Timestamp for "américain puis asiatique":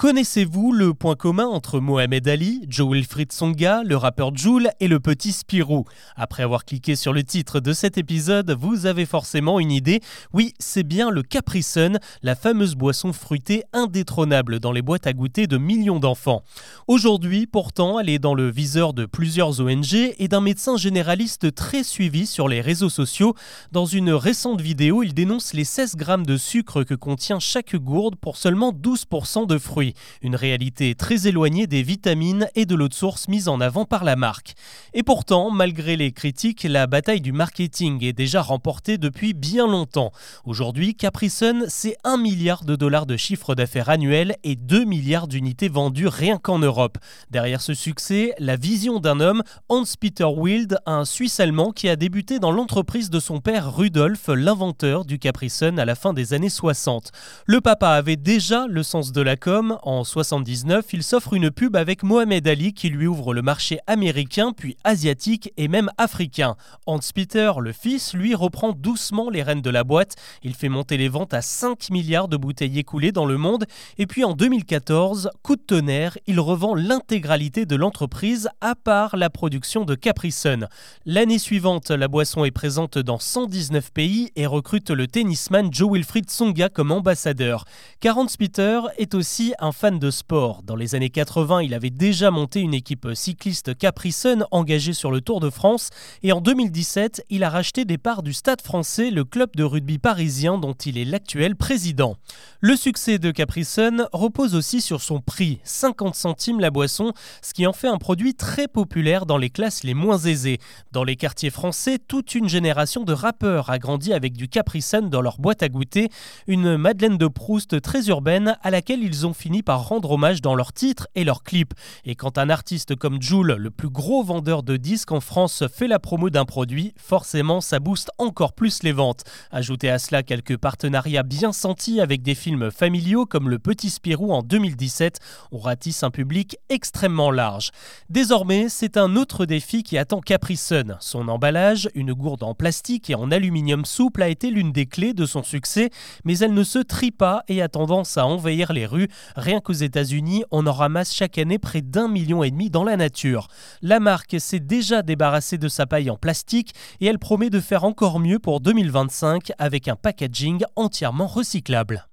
63.86-65.52